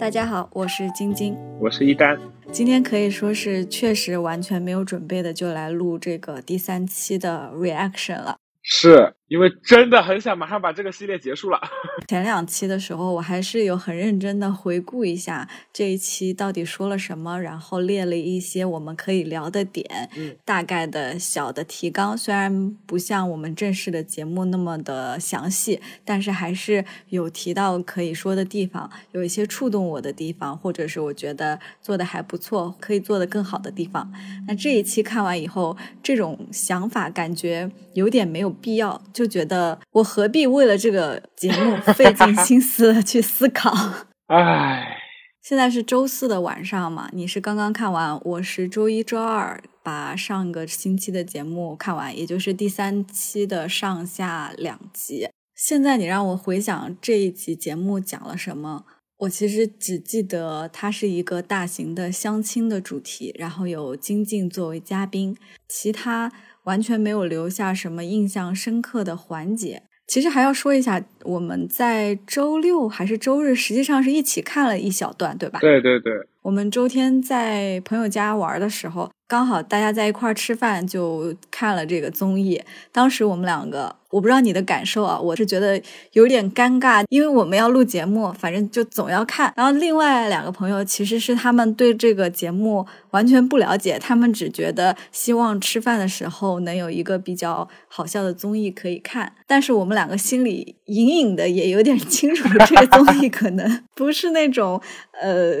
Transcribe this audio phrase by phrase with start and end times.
[0.00, 2.18] 大家好，我是晶晶，我是一丹。
[2.50, 8.38] 今天可以说是确实完全没有准备的，就来录这个第三期的 reaction 了。
[8.62, 11.60] 是因为真的很想马上把这个系列结束了。
[12.08, 22.18] 前两期的时候，我还是有很认真的回顾一下这一期到底说了什么，然后列了一些我们可以聊的点，嗯，大概的小的提纲。
[22.18, 34.12] 虽然不像我们正式的节目那么的详细，但是还是有提到可以说的地方，有一些触动我的地方，或者是我觉得做的还不错，可以做的更好的地方。
[34.46, 38.50] 那这一期看完以后，这种想法感觉有点没有。
[38.60, 43.70] 必要就觉得我何必为了这个节目 费尽心思去思考？
[44.32, 44.96] 唉，
[45.42, 55.28] 现在是周四的晚上嘛，你是刚刚看完，我是周一、周二把上个星期的节目看完，也就是第三期的上下两集。
[55.54, 58.86] 现在你让我回想这一集节目讲了什么，
[59.18, 65.36] 我其实只记得它是一个大型的相亲的主题，然后有金靖作为嘉宾，
[65.68, 66.32] 其他。
[66.64, 69.82] 完全没有留下什么印象深刻的环节。
[70.06, 75.60] 其实还要说一下，我们在周六还是周日，实际上是一起看了一小段，对吧？
[75.60, 76.12] 对对对。
[76.42, 82.62] 我们周天在朋友家玩的时候，刚好大家在一块儿吃饭，就看了这个综艺。
[82.90, 83.96] 当时我们两个。
[84.10, 85.80] 我不知道你的感受啊，我是觉得
[86.14, 89.54] 有点尴尬，因为我们要录节目，反正就总要看。
[89.56, 99.32] 然后另外两个朋友其实是他们对这个节目完全不了解，他们只觉得希望吃饭的时候能有一个比较好笑的综艺可以看。
[99.46, 104.82] 但是我们两个心里隐隐的也有点 清楚，这个综艺可能不是那种
[105.22, 105.54] 呃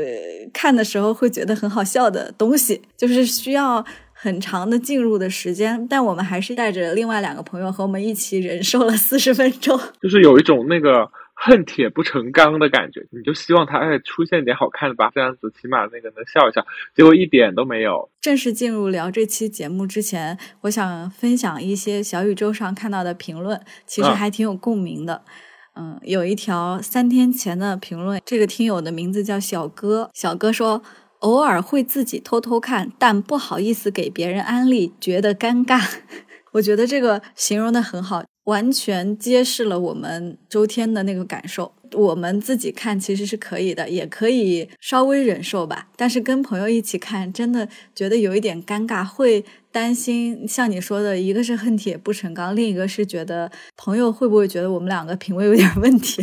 [0.52, 3.84] 看的时候会觉得很好笑的东西，就是需要。
[4.22, 13.00] 很长的进入的时间，但我们还是带着另外两个朋友和我们一起忍受了四十分钟， 就是有一种那个恨铁不成钢的感觉。
[13.12, 18.10] 你就希望他哎出现点好看的吧，这样子起码那个能笑一笑，结果一点都没有。
[18.20, 25.22] 正式进入聊这期节目之前，我想分享一些小宇宙上看到的评论，其实还挺有共鸣的。
[25.24, 25.32] 嗯，
[25.74, 30.82] 嗯有一条三天前的评论，这个听友的名字叫小哥，小哥说。
[31.20, 35.78] 偶尔会自己偷偷看，但不好意思给别人安利，觉得尴尬。
[36.52, 41.74] 我觉得这个形容的很好，完全揭示了我们周天的那个感受。
[41.92, 45.88] 我们自己看其实是可以的，也可以稍微忍受吧。
[45.94, 50.46] 但是跟朋友一起看，真的觉得有一点尴尬，会担心。
[50.46, 56.22] 像你说的，一个是恨铁不成钢，另一个是觉得朋友会不会觉得我们两个品味有点问题。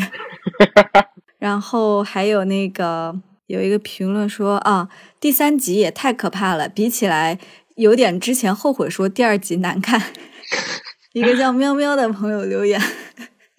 [1.39, 3.21] 然后还有那个。
[3.47, 4.89] 有一个评论说啊，
[5.21, 7.39] 第三集也太可怕了，比起来
[7.77, 10.01] 有点之前后悔说第二集难看。
[11.15, 12.77] 一个叫喵喵的朋友留言，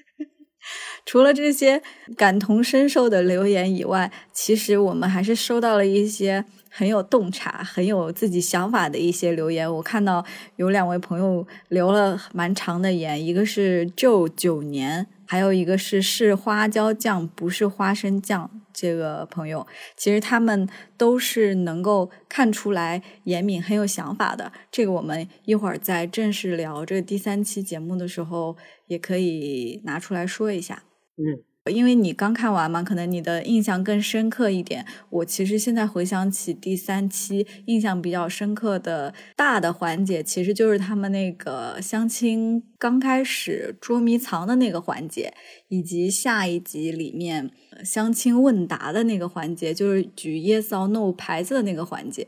[1.07, 1.83] 除了这些
[2.19, 6.45] 感同身受的留言以外，其实我们还是收到了一些
[6.79, 9.69] 很有洞察、很有自己想法的一些留言。
[9.69, 10.25] 我看到
[10.55, 18.49] 有两位朋友留了蛮长的言，一个是就九年，还有一个是是花椒酱，不是花生酱。
[18.73, 24.53] 这个朋友，其实他们都是能够看出来严敏很有想法的。
[24.71, 28.57] 这个我们一会儿在正式聊这第三期节目的时候，
[28.87, 30.85] 也可以拿出来说一下。
[31.17, 31.48] 嗯。
[31.69, 34.85] 因为你刚看完嘛，可能你的印象更深刻一点。
[35.11, 45.33] 我其实现在回想起第三期，印象比较深刻的大的环节，其实就是他们那个相亲刚开始捉迷藏的那个环节，
[45.69, 47.51] 以及下一集里面
[47.85, 52.27] 相亲问答的那个环节，就是举 yes or no 牌子的那个环节。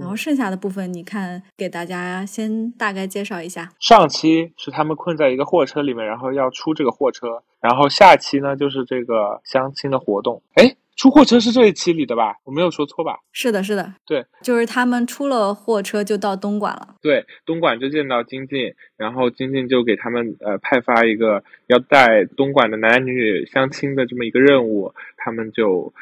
[0.00, 3.70] 然后剩下的部分，你看给大家先大概介绍一下。
[3.80, 7.42] 上期是他们困在一个货车里面，然后要出这个货车。
[7.60, 10.42] 然后下期呢，就是这个相亲的活动。
[10.54, 12.36] 哎，出货车是这一期里的吧？
[12.44, 13.18] 我没有说错吧？
[13.32, 16.94] 是的，是的，对，就是他们出了货车就到东莞了。
[17.02, 25.92] 对，东莞就见到金靖，然后金靖就给他们呃派发一个要带东莞的男男女女相亲的这么一个任务，他们就。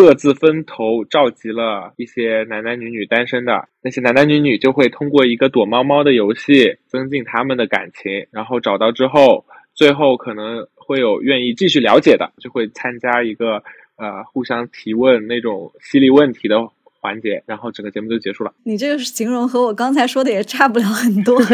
[0.00, 3.68] 各自分头召集了一些男男女女单身的。
[3.82, 9.44] 那些男男女女，就会通过一个躲猫猫的游戏增进他们的感情，然后找到之后，
[9.74, 13.62] 最后可能会有愿意继续了解的，就会参加一个
[13.96, 16.56] 呃互相提问那种犀利问题的
[17.00, 18.52] 环节，然后整个节目就结束了。
[18.64, 21.40] 你这个形容和我刚才说的也差不了很多。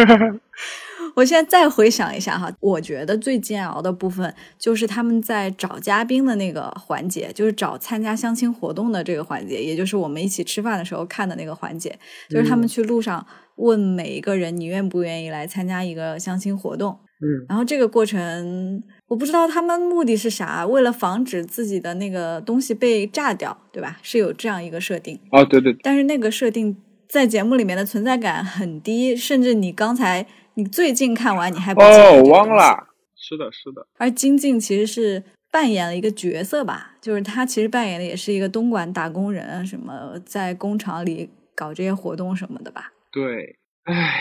[1.15, 16.99] 我现在再回想一下哈，我觉得最煎熬的部分就是他们在找嘉宾的那个环节，就是找参加相亲活动的这个环节，也就是我们一起吃饭的时候看的那个环节，就是他们去路上问每一个人你愿不愿意来参加一个相亲活动。
[17.19, 23.99] 嗯，然后这个过程我不知道他们目的是啥，为了防止自己的那个东西被炸掉，对吧？
[24.03, 25.19] 是有这样一个设定。
[25.31, 25.73] 哦，对对。
[25.83, 26.77] 但是那个设定
[27.09, 32.89] 在节目里面的存在感很低，甚至你刚才你最近看完你还不哦，忘了。
[33.15, 33.87] 是的，是的。
[33.97, 42.93] 而金靖其实是扮演了一个角色吧，就是他其实扮演的也是一个东莞打工人，什么在工厂里搞这些活动什么的吧。
[43.13, 44.13] 对，哎呀，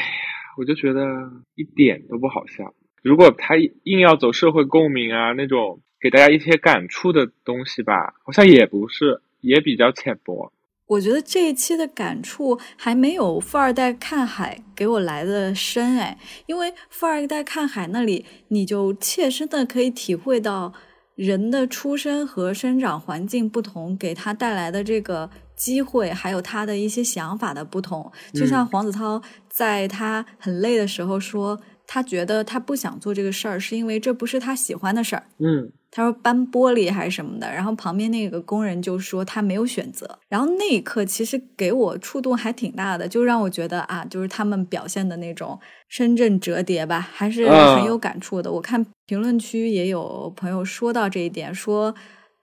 [0.59, 1.01] 我就觉得
[1.55, 2.71] 一点都不好笑。
[3.05, 3.53] 如果他
[3.83, 10.51] 硬要走社会共鸣啊，那种给大家一些感触的东西吧，好像也不是，也比较浅薄。
[10.87, 16.17] 我觉得这一期的感触还没有富二代看海给我来的深哎，
[16.47, 20.73] 因为富二代看海那里，你就切身的可以体会到
[21.13, 28.11] 人的出生和生长环境不同，给他带来的这个机会，还有他的一些想法的不同。
[28.33, 31.61] 就像黄子韬在他很累的时候说。
[31.87, 35.23] 他觉得他不想做这个事儿，是因为这不是他喜欢的事儿。
[35.37, 40.19] 嗯，他说搬玻璃还是什么的，然后旁边那个工人就说他没有选择。
[40.27, 48.51] 然后那一刻其实给我触动还挺大的，就让我觉得啊，就是他们表现的那种深圳折叠吧，还是很有感触的。
[48.51, 51.93] 我看评论区也有朋友说到这一点，说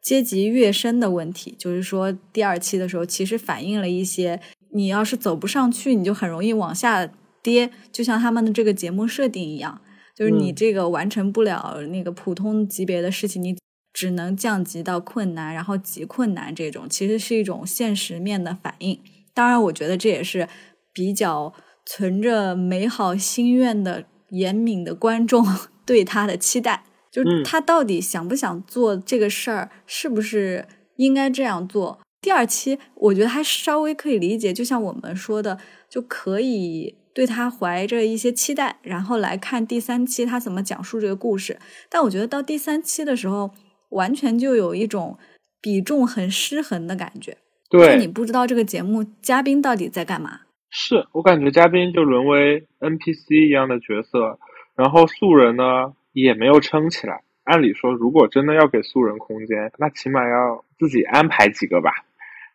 [0.01, 4.41] 阶级跃升的问题，就是说第二期的时候其实反映了一些，
[4.73, 7.09] 你要是走不上去，你就很容易往下。
[7.43, 9.81] 跌，就像他们的这个节目设定一样，
[10.15, 13.57] 就是你这个完成不了那个普通级别的事情，你
[13.93, 18.99] 只能降级到困难，然后极困难这种，其实是一种现实面的反应。
[19.35, 20.49] 当然，我觉得这也是
[20.93, 21.53] 比较
[21.85, 25.45] 存着美好心愿的严敏的观众
[25.85, 30.67] 对他的期待，就是他到底想不想做这个事儿，是不是
[30.97, 31.99] 应该这样做？
[32.21, 35.59] 第二期我觉得还稍微可以理解，就像我们说的，
[35.91, 36.95] 就可以。
[37.15, 41.59] 对他怀着一些期待，然后来看第三期他怎么讲述这个故事。
[41.91, 43.51] 但我觉得到第三期的时候，
[43.91, 45.19] 完全就有一种
[45.61, 47.37] 比重很失衡的感觉。
[47.69, 50.41] 对，你不知道这个节目嘉宾到底在干嘛。
[50.71, 54.39] 是我感觉嘉宾就沦为 NPC 一样的角色，
[54.75, 57.23] 然后素人呢也没有撑起来。
[57.45, 61.91] 按理说，如果真的要给素人空间，那起码要自己安排几个吧。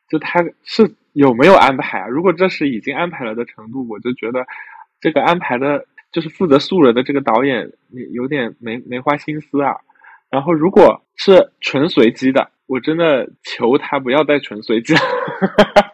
[0.09, 0.95] 就他是。
[1.17, 2.07] 有没有安排啊？
[2.07, 4.45] 如果这是已经安排了的程度，我就觉得
[5.01, 7.71] 这个安排的，就是负责素人的这个导演，
[8.13, 9.73] 有点没没花心思啊。
[10.29, 14.99] 然后如果是纯随机的，我真的求他不要再纯随机了。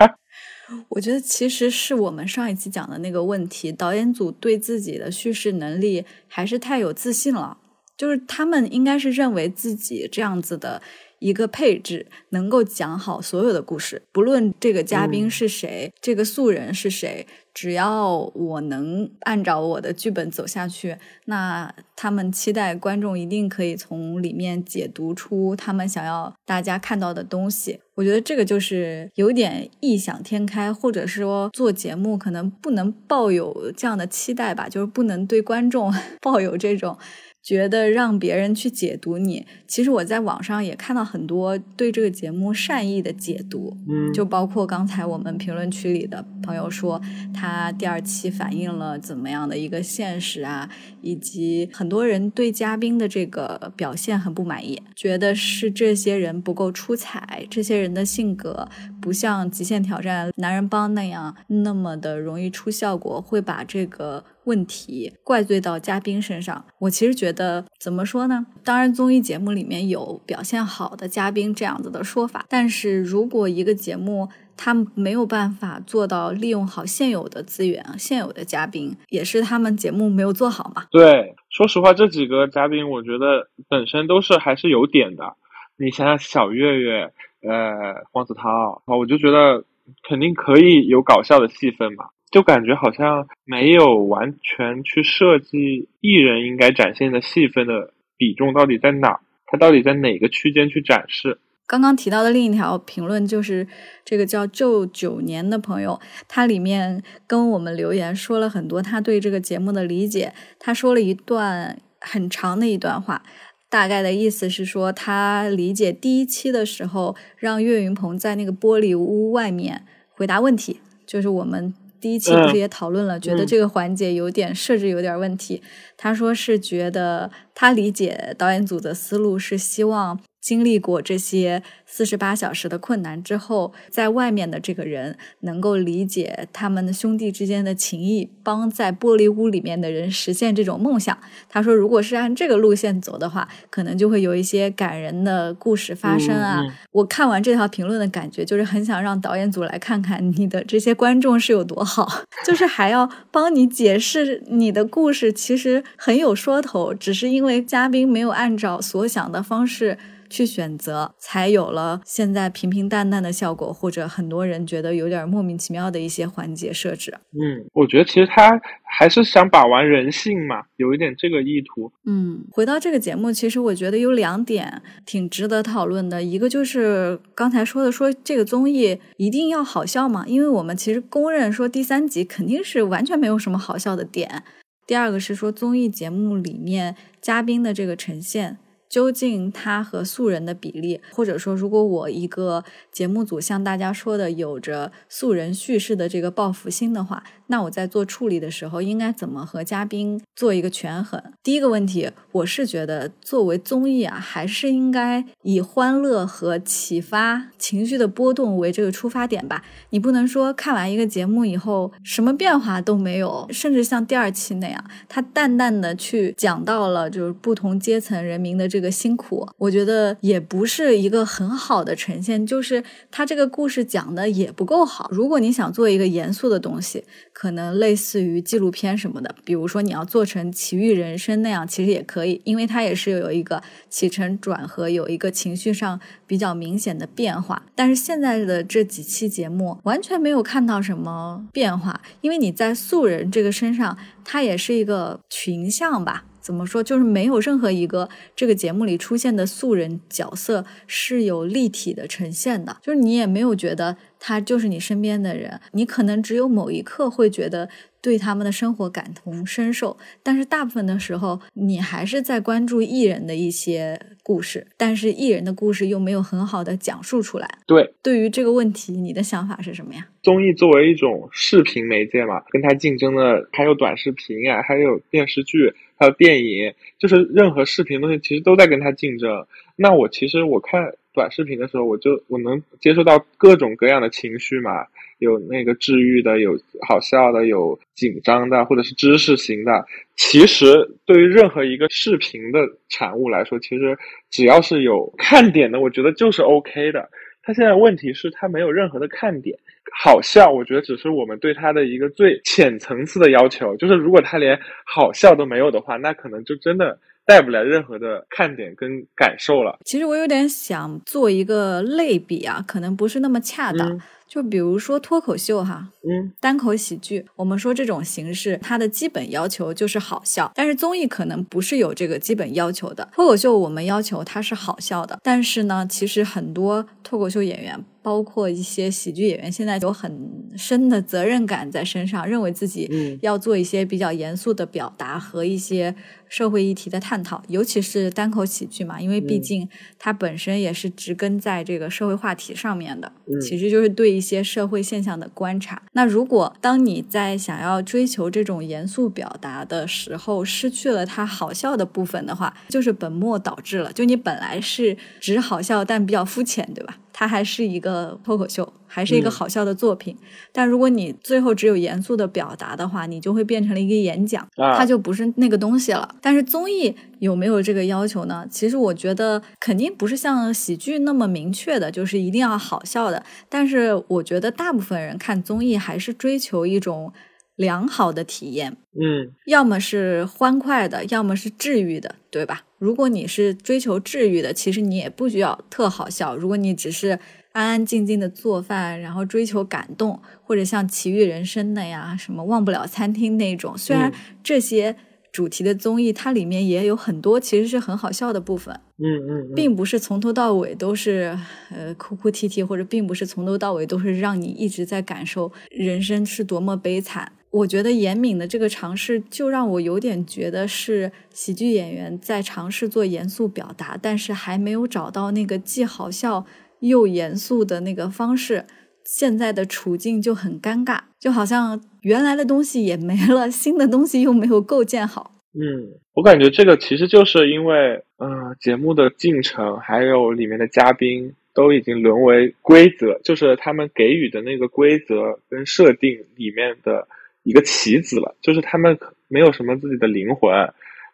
[0.89, 7.57] 我觉得其实是我们上一期讲的那个问题，导演组对自己的叙事能力还是太有自信了，
[7.95, 10.81] 就是他们应该是认为自己这样子的。
[11.23, 20.97] 一个配置能够讲好所有的故事，不论这个嘉宾是谁，这个素人是谁，只要我能按照我的剧本走下去，
[21.27, 27.79] 那他们期待观众一定可以从里面解读出他们想要大家看到的东西。
[27.95, 36.97] 我觉得这个就是有点异想天开，或者说做节目可能不能抱有这样的期待吧，就是不能对观众 抱有这种。
[37.43, 47.01] 觉得让别人去解读你，其实我在网上也看到很多对这个节目善意的解读，嗯，就包括刚才我们评论区里的朋友说，
[47.33, 50.69] 他第二期反映了怎么样的一个现实啊，
[51.03, 58.67] 以及很多人对嘉宾的这个表现很不满意，觉得是这些人不够出彩，这些人的性格
[58.99, 64.23] 不像《极限挑战》男人帮那样那么的容易出效果，会把这个。
[64.45, 68.45] 问题怪罪到嘉宾身上，我其实觉得怎么说呢？
[68.61, 74.27] 当然，综艺节目里面有表现好的嘉宾这样子的说法，但是如果一个节目
[74.63, 80.85] 他没有办法做到利用好现有的资源、现有的嘉宾，也是他们节目没有做好嘛？
[80.89, 85.35] 对，说实话，这几个嘉宾我觉得本身都是还是有点的。
[85.77, 89.65] 你想想，小岳岳、呃，黄子韬啊，我就觉得
[90.07, 92.05] 肯定可以有搞笑的戏份嘛。
[92.31, 99.19] 就感觉好像没有完全去设计艺人应该展现的戏份的比重到底在哪？
[99.45, 101.37] 他到底在哪个区间去展示？
[101.65, 103.67] 刚刚提到的另一条评论就是
[104.05, 110.33] 这个叫旧九年的朋友，他里面跟我们留言说了很多他对这个节目的理解。
[110.59, 113.23] 他说了一段很长的一段话，
[113.69, 121.73] 大概的意思是说他理解第一期的时候让岳云鹏在那个玻璃屋外面回答问题，就是我们。
[122.01, 125.63] 第一期不是也讨论了，觉得这个环节有点设置有点问题。
[125.95, 141.17] 他说是觉得他理解导演组的思路是希望经历过这些四十八小时的困难之后，在外面的这个人能够理解他们兄弟之间的情谊，帮在玻璃屋里面的人实现这种梦想。
[141.47, 146.61] 他说，如果是按这个路线走的话，可能就会有一些感人的故事发生啊。
[146.91, 152.05] 我看完这条评论的感觉，就是很想让导演组来看看你的这些观众是有多好，
[152.45, 159.97] 就是还要帮你解释你的故事，其实很有说头，只是因为嘉宾没有按照所想的方式。
[160.33, 167.13] 去选择，才有了现在平平淡淡的效果，或者很多人觉得有点莫名其妙的一些环节设置。
[167.33, 171.91] 嗯，我觉得其实他还是想把玩人性嘛，有一点这个意图。
[172.07, 184.43] 嗯，回到这个节目，其实我觉得有两点挺值得讨论的，一个就是刚才说的，说这个综艺一定要好笑嘛，因为我们其实公认说第三集肯定是完全没有什么好笑的点。
[184.87, 188.57] 第二个是说综艺节目里面嘉宾的这个呈现。
[188.93, 201.19] 究竟他和素人的比例，或者说，如果我一个节目组像大家说的有着素人叙事的这个报复心的话，那我在做处理的时候应该怎么和嘉宾做一个权衡？
[201.41, 209.63] 第一个问题，我是觉得作为综艺啊，还是应该以欢乐和启发情绪的波动为这个出发点吧。
[209.89, 218.82] 你不能说看完一个节目以后什么变化都没有，甚至像第二期那样，他淡淡的去讲到了就是不同阶层人民的这个。
[218.83, 225.09] 个辛苦，我觉得也不是一个很好的呈现，就是他这个故事讲的也不够好。
[225.11, 237.63] 如果你想做一个严肃的东西，可能类似于纪录片什么的，比如说你要做成《奇遇人生》那样，其实也可以，因为它也是有一个起承转合，有一个情绪上比较明显的变化。
[237.73, 246.25] 但是现在的这几期节目完全没有看到什么变化，因为你在素人这个身上，它也是一个群像吧。
[246.43, 246.83] 怎么说？
[246.83, 257.69] 就是没有任何一个这个节目里出现的素人角色是有立体的呈现的，就是你也没有觉得他就是你身边的人，你可能只有某一刻会觉得
[258.01, 267.59] 对他们的生活感同身受，但是大部分的时候你还是在关注艺人的一些故事，但是艺人的故事又没有很好的讲述出来。
[267.67, 270.07] 对，对于这个问题，你的想法是什么呀？
[270.23, 275.75] 综艺作为一种视频媒介嘛，跟它竞争的还有短视频啊，还有电视剧。
[275.95, 279.45] 还有电影，就是任何视频东西，其实都在跟它竞争。
[279.77, 284.87] 那我其实我看短视频的时候，我就我能接受到各种各样的情绪嘛，
[285.19, 289.85] 有那个治愈的，有好笑的，有紧张的，或者是知识型的。
[290.15, 290.65] 其实
[291.05, 293.97] 对于任何一个视频的产物来说，其实
[294.29, 297.09] 只要是有看点的，我觉得就是 OK 的。
[297.45, 299.57] 它现在问题是，它没有任何的看点。
[300.01, 303.75] 好笑，我觉得只是我们对它的一个最浅层次的要求。
[303.77, 309.77] 就是如果它连好笑都没有的话，那可能就真的带不来任何的看点跟感受了。
[309.83, 313.99] 其实我有点想做一个类比啊，可能不是那么恰当。
[314.33, 320.51] 就比如说脱口秀哈，嗯，单口喜剧，我们说这种形式，它的基本要求就是好笑。
[320.55, 323.07] 但是综艺可能不是有这个基本要求的。
[323.13, 327.85] 脱口秀我们要求它是好笑的，但是呢，其实很多脱口秀演员。
[328.03, 330.11] 包括一些喜剧演员，现在有很
[330.55, 335.95] 深的责任感在身上，认为自己要做一些比较严肃的表达和一些
[336.27, 339.67] 社会议题的探讨，尤其是单口喜剧嘛，因为毕竟
[339.97, 345.81] 它本身也是植根在这个社会话题上面的，其实就是对一些社会现象的观察。
[345.93, 353.93] 那如果当你在想要追求这种严肃表达的时候，失去了它好笑的部分的话，就是本末倒置了。
[353.93, 356.97] 就你本来是只好笑，但比较肤浅，对吧？
[357.13, 360.17] 它还是一个脱口秀，还是一个好笑的作品。
[360.51, 366.15] 但如果你最后只有严肃的表达的话，你就会变成了一个演讲，它就不是那个东西了。
[366.19, 368.45] 但是综艺有没有这个要求呢？
[368.49, 373.23] 其实我觉得肯定不是像喜剧那么明确的，就是一定要好笑的。
[373.47, 377.13] 但是我觉得大部分人看综艺还是追求一种
[377.55, 382.63] 良好的体验，嗯，要么是欢快的，要么是治愈的，对吧？
[382.83, 386.35] 如果你是追求治愈的，其实你也不需要特好笑。
[386.35, 387.17] 如果你只是
[387.53, 394.11] 安安静静的做饭，然后追求感动，或者像《奇遇人生》的呀，什么忘不了餐厅那种，虽然
[394.43, 394.97] 这些
[395.31, 401.39] 主题的综艺它里面也有很多其实是很好笑的部分，嗯嗯，并不是从头到尾都是
[401.71, 407.31] 呃哭哭啼啼，或者并不是从头到尾都是让你一直在感受人生是多么悲惨。
[407.53, 416.47] 我觉得严敏的这个尝试，就让我有点觉得是喜剧演员在尝试做严肃表达，但是还没有找到那个既好笑
[416.79, 418.65] 又严肃的那个方式。
[419.05, 425.31] 现在的处境就很尴尬，就好像原来的东西也没了，新的东西又没有构建好。
[425.53, 437.07] 嗯，我感觉这个其实就是因为，嗯，节目的进程还有里面的嘉宾都已经沦为规则，就是他们给予的那个规则跟设定里面的
[437.43, 438.97] 一个棋子了，就是他们
[439.27, 440.51] 没有什么自己的灵魂。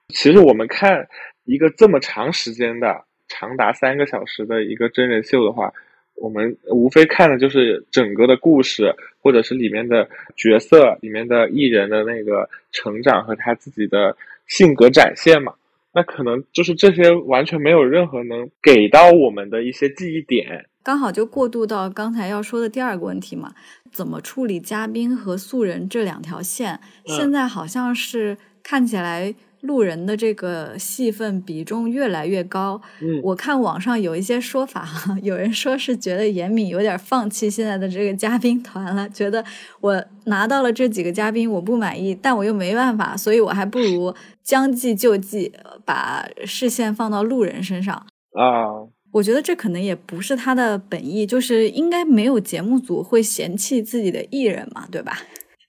[0.10, 1.08] 其实我们看
[1.44, 5.74] 一个这么长时间的、长达三个小时的一个真人秀的话。
[6.22, 10.06] 我们无非看的就是整个的故事，或者是里面的
[10.36, 15.54] 角色、里面的艺人的那个成长和他自己的性格展现嘛。
[15.94, 20.66] 那可能就是这些完全没有任何能给到我们的一些记忆点。
[20.84, 23.54] 刚好就过渡到刚才要说的第二个问题嘛，
[23.92, 26.80] 怎么处理嘉宾和素人这两条线？
[27.06, 29.36] 现在好像是看起来。
[29.62, 32.82] 路人的这个戏份比重越来越高。
[33.02, 34.88] 嗯，我看网上有一些说法，
[35.22, 39.44] 有人说是觉得严敏有点放弃现在的这个嘉宾团了，觉得
[39.82, 45.52] 我拿到了这几个嘉宾我不满意，但我又没办法，所以我还不如将计就计，
[45.84, 47.94] 把视线放到路人身上。
[48.32, 55.18] 啊，我觉得这可能也不是他的本意，就是应该没有节目组会嫌弃自己的艺人嘛，对吧？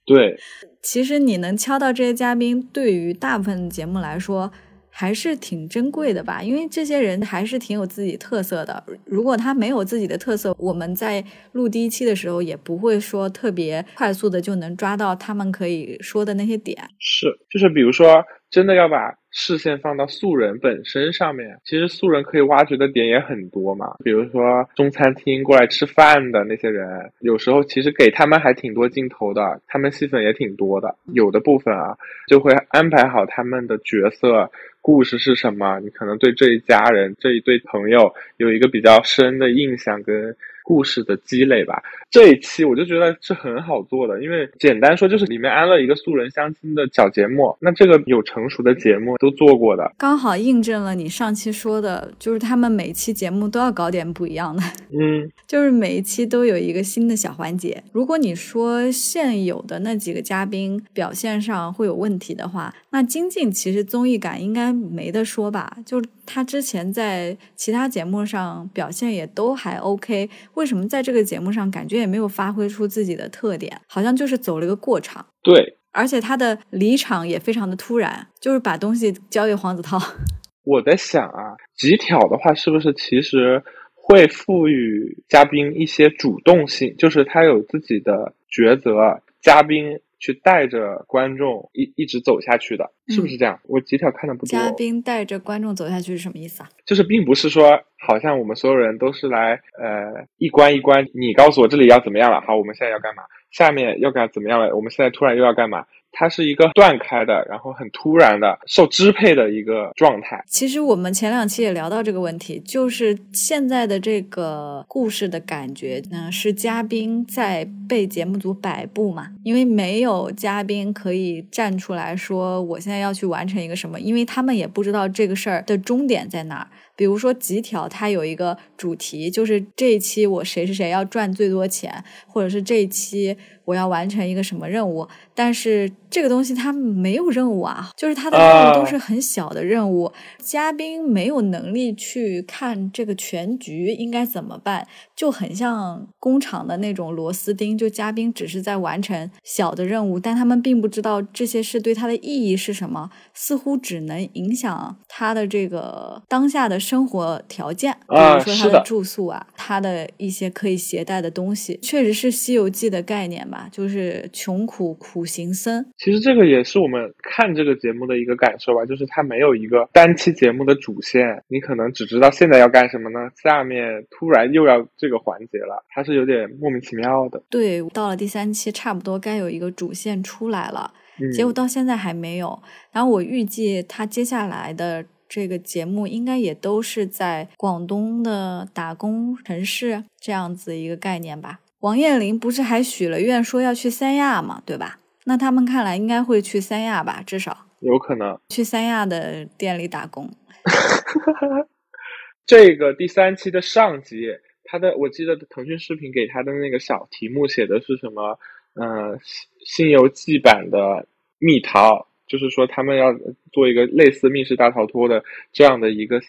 [0.04, 0.37] 对。
[0.82, 4.50] 其实你能敲到这些嘉宾，对于大部分节目来说
[4.88, 6.42] 还是挺珍贵的吧？
[6.42, 8.82] 因为这些人还是挺有自己特色的。
[9.04, 16.76] 如果他没有自己的特色，我们在录第一期的时候也不会说特别快速的就能抓到他们可以说的那些点。
[16.99, 19.19] 是，就是比如说，真的要把。
[19.30, 23.96] 视线放到素人本身上面，其实素人可以挖掘的点也很多嘛。
[24.04, 30.94] 比如说中餐厅过来吃饭的那些人，有时候其实给他们还挺多镜头的，他们戏份也挺多的。
[31.12, 31.96] 有的部分啊，
[32.26, 40.37] 就会安排好他们的角色故事是什么，你可能对这一家人、这一对朋友有一个比较深的印象跟。
[40.62, 54.62] 故事的积累吧，这一期我就觉得是很好做的，因为简单说就是里面安了一个素人相亲的小节目，那这个有成熟的节目都做过的，刚好印证了你上期说的，就是他们每期节目都要搞点不一样的，
[54.92, 57.82] 嗯， 就是每一期都有一个新的小环节。
[57.92, 65.76] 如果你说现有的那几个嘉宾表现上会有问题的话，那金靖其实综艺感应该没得说吧？
[65.86, 70.28] 就他之前在其他节目上表现也都还 OK。
[70.54, 73.80] 为什么在这个节目上感觉也没有发挥出自己的特点？
[73.86, 75.25] 好像就是走了一个过场。
[75.43, 80.00] 对，而且他的离场也非常的突然，就是把东西交给黄子韬。
[80.65, 83.63] 我在想啊，极挑的话是不是其实
[83.95, 90.00] 会赋予嘉宾一些主动性，就是他有自己的抉择，嘉宾。
[90.21, 93.59] 去带着观众一一直走下去的，是不是这样？
[93.65, 94.50] 我几条看的不多。
[94.50, 96.69] 嘉宾带着观众走下去是什么意思啊？
[96.85, 103.23] 就是并不是说，好像我们所有人都是来，呃，一关一关，你告诉我这里要怎么样了，好，我们现在要干嘛？
[103.50, 104.76] 下面要干怎么样了？
[104.76, 105.87] 我们现在突然又要干嘛？
[106.12, 110.42] 它是一个断开的，然后很突然的受支配的一个状态。
[110.46, 119.28] 其实我们前两期也聊到这个问题，就是现在的这个故事的感觉呢，是嘉宾在被节目组摆布嘛？
[119.44, 126.66] 因为没有嘉宾可以站出来说我现在要去完成一个什么，因为他们也不知道这个事儿的终点在哪儿。
[126.96, 133.36] 比如说极条，它有一个主题，就是这一期我谁谁谁要赚最多钱，或者是这一期。
[133.71, 144.89] 我要完成一个什么任务，但是这个东西它没有任务啊，就是它的任务都是很小的任务，嘉宾没有能力去看这个全局应该怎么办，
[145.21, 163.69] 就很像工厂的那种螺丝钉，就嘉宾只是在完成小的任务，但他们并不知道这些事对他的意义是什么，似乎只能影响他的这个当下的生活条件，比如说他的住宿啊，他的一些可以携带的东西，确实是《西游记》的概念吧。
[163.71, 165.85] 就是穷苦苦行僧。
[165.99, 173.28] 其实这个也是我们看这个节目的一个感受吧，就是它没有一个单期节目的主线，你可能只知道现在要干什么呢？
[173.43, 177.42] 下面突然又要这个环节了，它是有点莫名其妙的。
[177.50, 180.94] 对，到了第三期，差不多该有一个主线出来了，
[181.34, 182.62] 结果到现在还没有。
[182.92, 191.60] 然后我预计他接下来的这个节目应该也都是在广东的打工城市这样子一个概念吧。
[191.80, 194.99] 王彦霖不是还许了愿说要去三亚嘛，对吧？
[195.25, 200.30] 那他们看来应该会去三亚吧，至少有可能去三亚的店里打工。
[202.44, 204.26] 这个第三期的上集，
[204.71, 208.39] 他的我记得腾讯视频给他的那个小题目写的是什么？
[208.75, 209.19] 嗯，
[209.65, 213.13] 《新游记》版的蜜桃，就是说他们要
[213.52, 216.21] 做一个类似密室大逃脱的这样的一个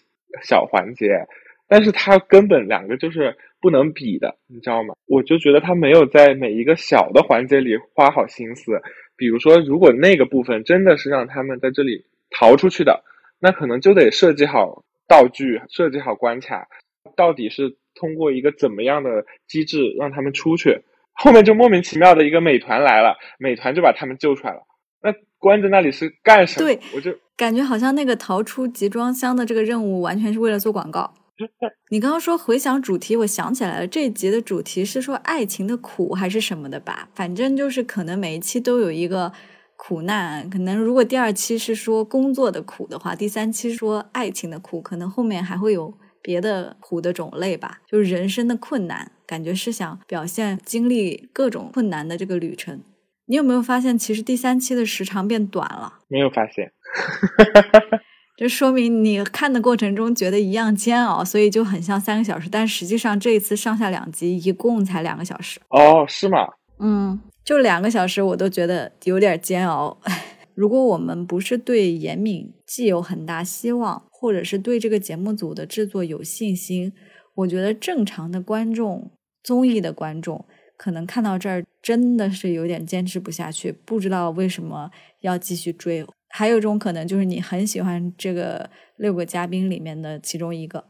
[0.42, 1.28] 小环节，
[1.68, 3.38] 但是他根本两个就是。
[3.64, 4.96] 不能比的，你知道吗？
[5.06, 8.82] 我就觉得他没有在每一个小的环节里花好心思。
[9.16, 13.04] 比如说，如果那个部分真的是让他们在这里逃出去的，
[13.40, 16.70] 那可能就得设计好道具，设计好关卡，
[17.16, 20.82] 到底是通过一个怎么样的机制让他们出去？
[21.14, 24.62] 后面就莫名其妙的一个美团来了，美团就把他们救出来了。
[25.04, 26.66] 那关在那里是干什么？
[26.66, 31.14] 对，我就感觉好像那个逃出集装箱的这个任务完全是为了做广告。
[31.92, 37.10] 你刚刚说回想主题，我想起来了，这一集的主题是说爱情的苦还是什么的吧？
[37.14, 39.32] 反正就是可能每一期都有一个
[39.76, 52.82] 苦难，可能如果第二期是说工作的苦的话，第三期说爱情的苦，可能后面还会有别的苦的种类吧，就是人生的困难，感觉是想表现经历各种困难的这个旅程。
[53.26, 56.00] 你有没有发现，其实第三期的时长变短了？
[56.08, 56.72] 没有发现。
[58.36, 62.50] 这说明你看的过程中觉得一样煎熬，所以就很像三个小时。
[62.50, 65.60] 但实际上这一次上下两集一共才两个小时。
[65.70, 66.48] 哦，是吗？
[66.80, 69.98] 嗯，就两个小时，我都觉得有点煎熬。
[70.56, 76.94] 如果我们不是对严敏既有很大希望，或者是对这个节目组的制作有信心，
[77.34, 79.10] 我觉得正常的观众、
[79.42, 80.46] 综艺的观众
[80.78, 86.06] 可能看到这儿真的是有点坚持不下去，不知道为什么要继续追。
[86.30, 90.86] 还有一种可能就是你很喜欢这个六个嘉宾里面的其中一个，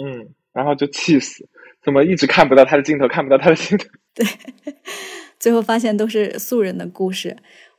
[0.00, 1.48] 嗯，然后就气死，
[1.82, 3.84] 怎么一直看不到他的镜头，看不到他的镜头？
[4.14, 4.24] 对，
[5.40, 7.36] 最后发现都是素人的故事。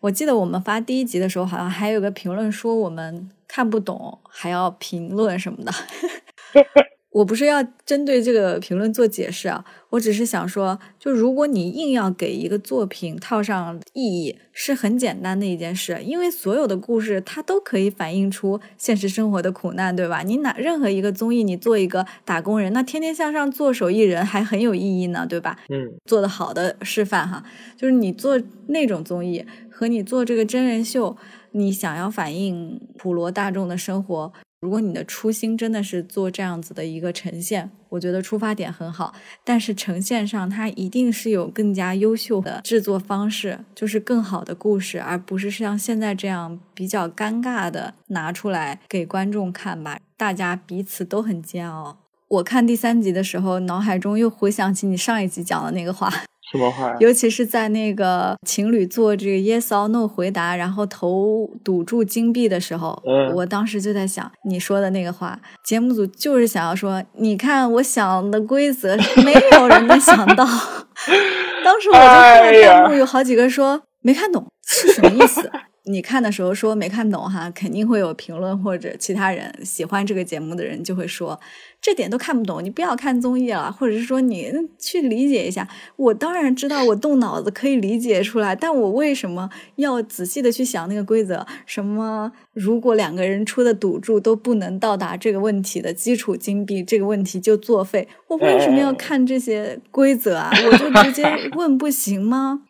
[0.08, 5.72] 我记得我们发第一集的时候，好像还有个评论说我们看不懂，还要评论什么的。
[7.18, 20.22] 我不是要针对这个评论做解释啊，我只是想说，就如果你硬要给一个作品套上意义，是很简单的一件事，因为所有的故事它都可以反映出现实生活的苦难，对吧？
[20.22, 25.58] 你哪任何一个综艺，你做一个打工人，那天天向上做手艺人还很有意义呢，对吧？
[25.70, 27.44] 嗯，做的好的示范哈，
[27.76, 31.18] 就是你做那种综艺和你做这个真人秀，
[31.54, 34.32] 你想要反映普罗大众的生活。
[34.60, 50.00] 如果你的初心真的是做这样子的一个呈现，我觉得出发点很好，但是呈现上它一定是有更加优秀的制作方式，就是更好的故事，而不是像现在这样比较尴尬的拿出来给观众看吧。
[50.18, 52.00] 大家彼此都很煎熬。
[52.28, 56.12] 我看第三集的时候，脑海中又回想起你上一集讲的那个话。
[56.52, 56.96] 什么话？
[57.00, 70.46] 尤其是在那个情侣做这个 yes or no 回答，然后投赌注金币的时候，嗯，我当时就在想你说的那个话，节目组就是想要说，你看我想的规则，没有人能想到。
[71.66, 75.52] 当时我就看到弹幕有好几个说没看懂是什么意思。
[75.90, 81.40] 你看的时候说没看懂哈，肯定会有评论或者其他人喜欢这个节目的人就会说
[81.82, 85.68] 这点都看不懂，你不要看综艺了，或者是说你去理解一下。
[85.96, 91.46] 我当然知道，我动脑子可以理解出来，但我为什么要仔细的去想那个规则？
[91.66, 98.08] 什么如果两个人出的赌注都不能到达这个问题的基础金币，这个问题就作废。
[98.28, 100.52] 我为什么要看这些规则啊？
[100.52, 101.24] 我就直接
[101.56, 102.64] 问不行吗？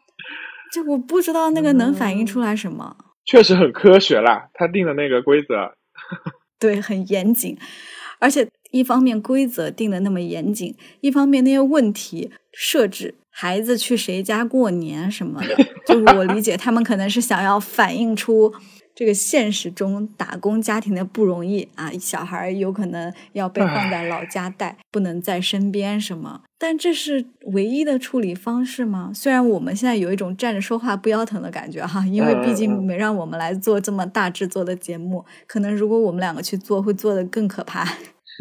[0.71, 2.97] 就我不知道那个能反映出来什么。
[3.27, 5.75] 确实很科学啦，他定的那个规则，
[6.57, 7.57] 对，很严谨，
[8.19, 18.53] 而且一方面规则定的那么严谨，一方面那些问题设置，孩子去谁家过年什么的， 就是我理解他们可能是想要反映出。
[18.97, 26.41] 这个现实中打工家庭的不容易啊，小孩有可能要被放在老家带，不能在身边什么。
[26.57, 29.11] 但这是唯一的处理方式吗？
[29.13, 37.87] 虽然我们现在有一种站着说话不腰疼的感觉哈，因为毕竟没让我们来做这么大制作的节目，可能如果我们两个去做，会做的更可怕。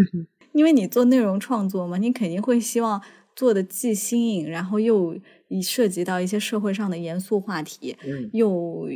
[0.55, 3.03] 因为你做内容创作嘛，你肯定会希望
[3.35, 5.19] 做的既新颖，然后又
[5.63, 7.95] 涉及到一些社会上的严肃话题，
[8.33, 8.89] 又。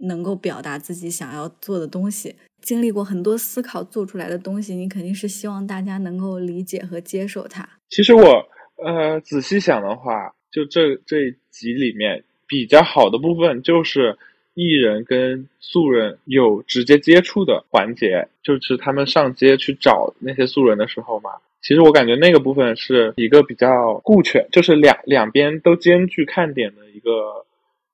[0.00, 7.68] 能够表达自己想要做的东西，经历过很多思考做出来的东西，你肯定是希望大家能够理解和接受它。
[7.88, 14.16] 其实我呃仔细想的话，就这这一集里面比较好的部分，就是
[14.54, 21.30] 艺人跟素人有直接接触的环节，就是他们上街去找那些素人的时候嘛。
[21.60, 27.44] 其实我感觉那个部分是一个比较顾全，就是两两边都兼具看点的一个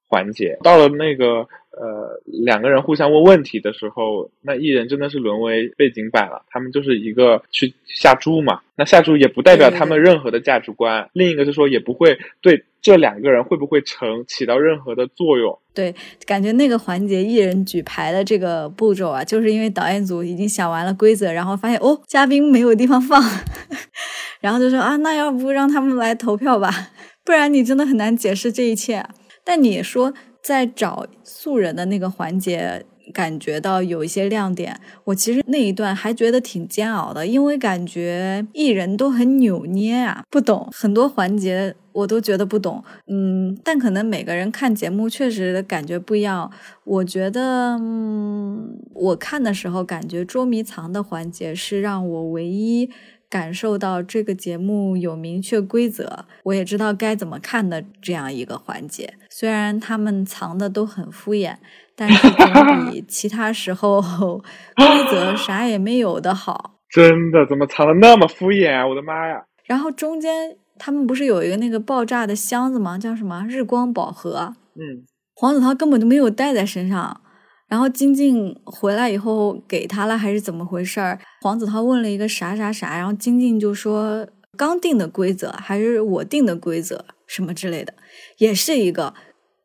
[0.09, 0.59] 环节。
[0.63, 1.49] 到了那个。
[1.77, 6.45] 呃，两个人互相问问题的时候，那艺人真的是沦为背景板了。
[6.49, 11.09] 他们就是一个去下注嘛，那下注也不代表他们任何的价值观。
[11.13, 15.59] 另一个是说，也不会对这两个人会不会成起到任何的作用。
[15.75, 15.93] 对，
[16.27, 23.21] 感觉那个环节艺人举牌的这个步骤啊，就是因为导演组已经想完了规则，然后发现哦，嘉宾没有地方放，
[24.41, 26.91] 然后就说啊，那要不让他们来投票吧，
[27.25, 29.05] 不然你真的很难解释这一切。
[29.45, 30.15] 但你说。
[30.45, 34.79] 在找素人的那个环节，感觉到有一些亮点。
[35.05, 41.75] 我其实那一段还觉得挺煎熬的，因为感觉艺人都很扭捏啊，不懂很多环节。
[41.95, 46.51] 我都觉得不懂，嗯，但可能每个人看节目确实感觉不一样。
[46.83, 52.91] 我觉得，嗯，我看的时候感觉捉迷藏的环节是让我唯一
[53.35, 59.15] 感受到这个节目有明确规则，我也知道该怎么看的这样一个环节。
[59.29, 61.57] 虽然他们藏的都很敷衍，
[61.97, 64.01] 但是总比 其他时候
[64.79, 66.77] 规则啥也没有的好。
[66.89, 68.87] 真的，怎么藏的那么敷衍啊？
[68.87, 69.43] 我的妈呀！
[69.65, 70.57] 然后中间。
[70.77, 72.99] 他们不是有一个那个爆炸的箱子吗？
[72.99, 74.53] 叫什么日光宝盒？
[74.75, 77.21] 嗯，黄子韬根本就没有带在身上，
[77.69, 81.19] 然后金靖回来以后给他了，还是怎么回事儿？
[81.43, 87.95] 黄子韬问了一个啥啥啥，然后金靖就说刚定的规则还是我定的规则什么之类的，
[88.39, 89.15] 也是一个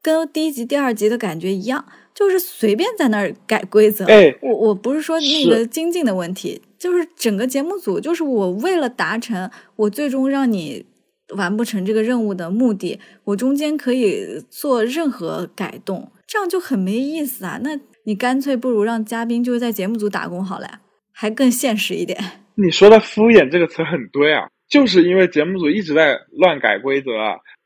[0.01, 1.85] 跟第一集、第二集的感觉一样，
[2.15, 4.05] 就是随便在那儿改规则。
[4.05, 10.85] 哎，我我不是说那个金靖的问题，就是整个节目组，就是我为了达成我最终让你。
[11.37, 17.59] 完不成这个任务的目的，我中间可以做任何改动，这样就很没意思啊！
[17.61, 20.79] 那你干脆不如让嘉宾就是在节目组打工好了呀，
[21.13, 22.17] 还更现实一点。
[22.57, 27.11] 你说的“敷衍”这个词很对啊，就是因为节目组一直在乱改规则，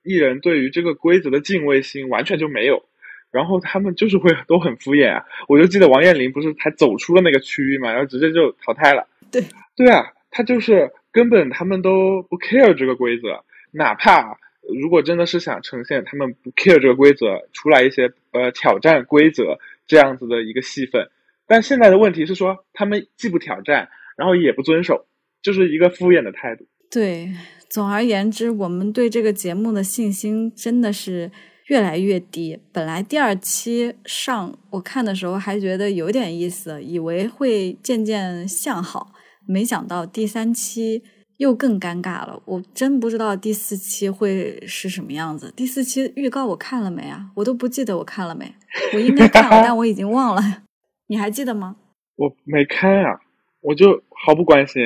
[0.04, 2.84] 艺人对于这个规则的敬畏心完全就没有，
[3.32, 5.24] 然后他们就是会都很敷衍啊。
[5.48, 9.08] 我就记得王彦霖不是还走出了那个区域嘛，然后直接就淘汰了。
[9.32, 9.42] 对
[9.78, 13.46] 对啊，他就是根本他们都不 care 这个规则。
[13.72, 14.38] 哪怕
[14.78, 21.10] 如果真的是想呈现他们不 care 这个规则，出来一些呃挑战规则这样子的一个戏份，
[21.48, 25.06] 但现在的问题是说他们既不挑战，然后也不遵守，
[25.42, 26.66] 就是一个敷衍的态度。
[26.90, 27.34] 对，
[27.70, 31.32] 总而言之，我们对这个节目的信心真的是
[31.68, 32.60] 越来越低。
[32.72, 39.14] 本来第二期上我看的时候还觉得有点意思，以为会渐渐向好，
[39.48, 41.04] 没想到第三期。
[41.38, 45.52] 又更尴尬了，我真不知道第四期会是什么样子。
[45.56, 47.32] 第四期预告我看了没啊？
[47.36, 48.54] 我都不记得我看了没。
[48.94, 50.42] 我应该看了， 但我已经忘了。
[51.08, 51.76] 你还记得吗？
[52.16, 53.20] 我没看啊，
[53.62, 54.82] 我就毫不关心。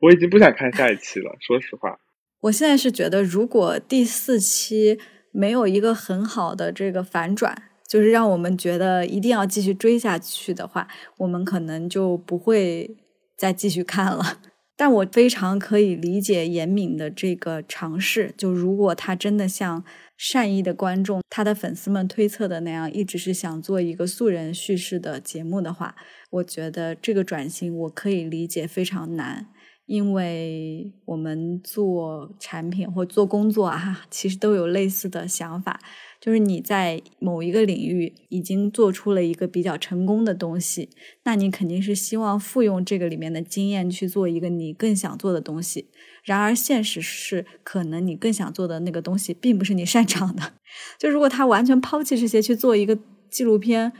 [0.00, 1.98] 我已经不想看下一期了， 说实话。
[2.40, 4.98] 我现在是觉得，如果第四期
[5.30, 7.54] 没有一个很好的这个反转，
[7.86, 12.96] 就是让我们觉得一定要继续追下去的话，我们可能就不会
[13.36, 14.38] 再继续看了。
[14.80, 18.32] 但我非常可以理解严敏的这个尝试。
[18.34, 19.84] 就如果他真的像
[20.16, 25.94] 善意的观众、他的粉丝们推测的那样，一直是想做一个素人叙事的节目的话，
[26.30, 29.48] 我觉得这个转型我可以理解非常难。
[29.84, 35.78] 因为我们做产品或做工作啊，其实都有类似的想法，
[36.20, 40.90] 就是你在某一个领域已经做出了一个比较成功的东西，
[41.24, 45.88] 那你肯定是希望复用这个里面的经验去做一个你更想做的东西。
[46.22, 50.52] 然而现实是，可能你更想做的那个东西并不是你擅长的。
[51.00, 52.98] 就如果他完全抛弃这些去做一个
[53.30, 53.90] 纪录片，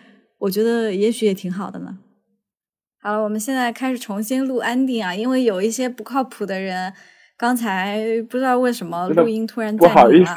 [0.40, 2.00] 我觉得也许也挺好的呢。
[3.00, 6.92] 好了，我们现在开始重新录安定啊，因为有一些不靠谱的人，
[7.38, 10.36] 刚才不知道为什么录音突然暂停了。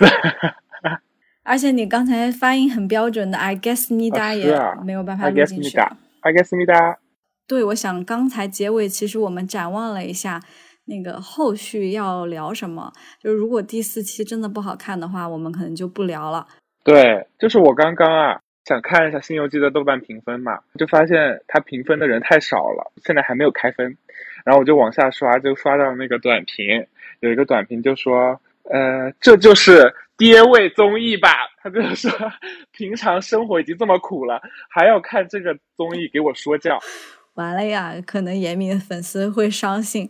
[1.43, 5.77] 而且你刚才发音很标准的，I guess 你哒也没有办法录进去。
[5.77, 6.97] I guess 你哒。
[7.47, 10.41] 对，我想刚才结尾其实我们展望了一下
[10.85, 16.47] 那个后续要聊什么，就是如果第四期真的不好看的话，我们可能就不聊了。
[16.83, 18.39] 对，就是我刚刚啊。
[18.65, 23.97] 想看一下《新游记》的豆瓣评分嘛，就发现它评分的人太少了，现在还没有开分。
[24.45, 26.87] 然后我就往下刷，就刷到那个短评，
[27.19, 28.39] 有一个短评就说
[28.71, 31.29] ：“呃，这就是爹味综艺吧？”
[31.63, 32.11] 他就是说，
[32.71, 36.77] 平常生活已经这么苦了，还要看这个综艺给我说教。
[37.35, 40.09] 完了呀，可能严敏的粉丝会伤心。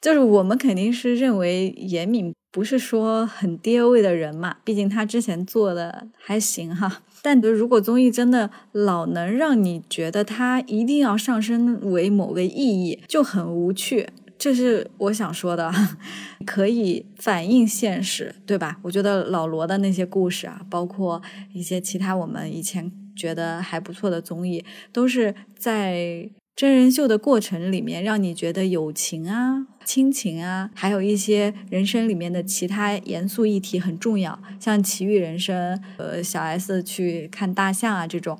[0.00, 7.02] 就是我们肯定是认为严敏不是说很爹味的人嘛，毕竟他之前做的还行哈。
[7.22, 12.48] 但如果综艺真的老能让你觉得他一定要上升为某个意
[12.84, 14.08] 义，就很无趣。
[14.42, 15.72] 这是我想说的，
[16.44, 18.76] 可以反映现实，对吧？
[18.82, 26.28] 我觉得老罗的那些故事啊，包括一些其他我们以前觉得还不错的综艺，都是在。
[26.54, 38.38] 真人秀的过程里面，让你觉得友情啊、亲情啊，还有一些人生里面的其他严肃议题很重要，像《奇遇人生》呃小 S 去看大象啊这种，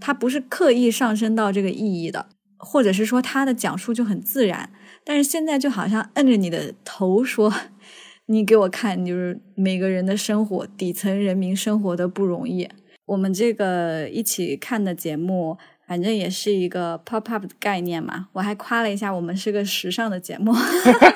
[0.00, 4.70] 它不是刻意上升到这个意义的，或者是说它的讲述就很自然。
[5.04, 7.52] 但是现在就好像摁着你的头说，
[8.26, 12.68] 你给我看，就是每个人的生活，底层人民生活的不容易。
[13.06, 15.58] 我们这个一起看的节目。
[15.92, 18.28] 反正也是一个 pop up 的概念嘛。
[18.32, 20.50] 我还夸了一下我们是个时尚的节目，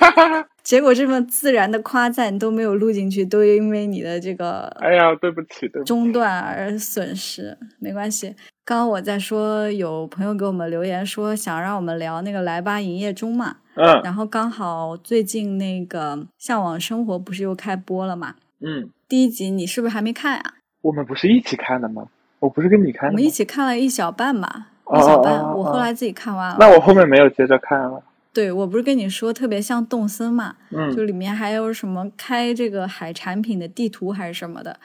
[0.62, 7.56] 结果这么自然的夸赞都没有录进去，都因为你的这个哎呀，对不起，对不起，中断而损失。
[7.78, 8.36] 没关系，
[8.66, 18.34] 刚刚我在说有朋友给我们留言说想让我们聊那个来吧营业中嘛，嗯然后刚好最近那个《向往生活》不是又开播了嘛？
[18.60, 20.52] 嗯，第一集你是不是还没看啊？
[20.82, 22.08] 我们不是一起看的吗？
[22.38, 25.42] 我不是跟你看的，我们一起看了一小半吧，哦一小半。
[25.42, 26.56] 我后来自己看完了。
[26.58, 28.02] 那我后面没有接着看了。
[28.32, 34.78] 对我不是跟你说特别像动森嘛，嗯就里面还有什么开这个海产品的地图还是什么的。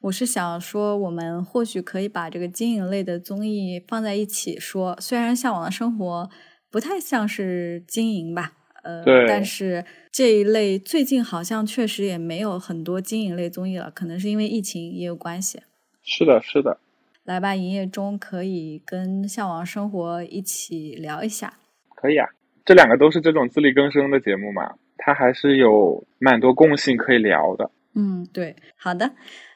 [0.00, 4.96] 我是想说，我们或许可以把这个经营类的综艺放在一起说。
[5.00, 6.28] 虽然《向往的生活》
[6.70, 15.60] 不太像是经营吧，呃，对但是这一类最近好像确实也没有很多经营类综艺了，可能是因为疫情也有关系。
[16.02, 16.78] 是的，是的，
[17.26, 21.58] 来吧，营业中可以跟《向往生活》一起聊一下。
[21.94, 22.26] 可以啊。
[22.64, 27.70] 这两个都是这种自力更生的节目嘛，它还是有蛮多共性可以聊的。
[27.94, 29.12] 嗯，对，好的，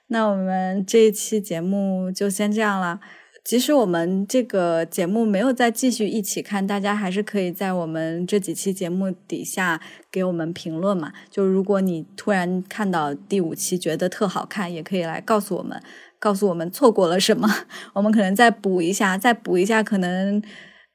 [0.07, 3.01] 那我们这一期节目就先这样了。
[3.43, 9.81] 即使我们这个节目没有再继续一起看，大家还是可以在我们这几期节目底下
[10.13, 11.13] 给我们评论嘛。
[11.31, 15.83] 就如果你突然看到第五期觉得特好看，也可以来告诉我们，
[16.21, 17.49] 告诉我们错过了什么，
[17.95, 20.41] 我们可能再补一下，再补一下，可能。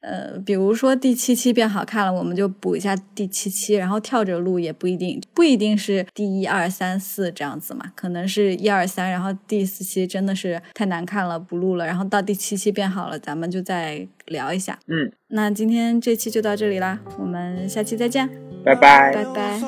[0.02, 14.78] 呃，比如说第七期变好看了，我们就补一下第七期，然后跳着录也不一定，不一定是第一二三四这样子嘛，可能是一二三，然后第四期真的是太难看了，不录了，然后到第七期变好了，咱们就再聊一下。
[14.86, 18.30] 嗯，那今天这期就到这里啦，我们下期再见，
[18.64, 19.12] 拜拜。
[19.12, 19.60] 拜拜。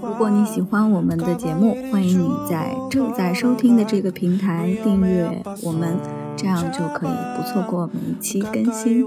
[0.00, 5.96] 如果你喜欢我们的节目，欢迎你在正在收听的这个平台订阅我们，
[6.36, 9.06] 这样就可以不错过每一期更新。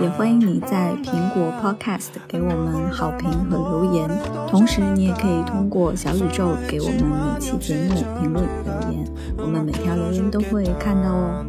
[0.00, 4.10] 也欢迎你在苹果 Podcast 给我们好评和留言，
[4.48, 9.04] 同时你也可以通过小宇宙给我们每期节目评论留言，
[9.36, 11.44] 我们每条留言都会看到哦。